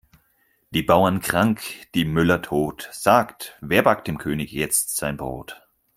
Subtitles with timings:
[0.71, 1.61] Die Bauern krank,
[1.93, 5.61] die Müller tot, sagt wer backt dem König jetzt sein Brot?